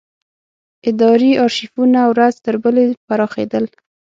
اداري 0.89 1.31
ارشیفونه 1.45 1.99
ورځ 2.11 2.33
تر 2.45 2.55
بلې 2.63 2.85
پراخېدل. 3.07 3.65